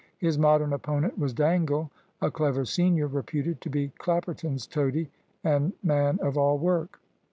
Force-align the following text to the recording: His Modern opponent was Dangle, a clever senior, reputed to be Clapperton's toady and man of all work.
His 0.17 0.35
Modern 0.39 0.73
opponent 0.73 1.19
was 1.19 1.31
Dangle, 1.31 1.91
a 2.23 2.31
clever 2.31 2.65
senior, 2.65 3.05
reputed 3.05 3.61
to 3.61 3.69
be 3.69 3.89
Clapperton's 3.99 4.65
toady 4.65 5.11
and 5.43 5.73
man 5.83 6.17
of 6.23 6.39
all 6.39 6.57
work. 6.57 6.99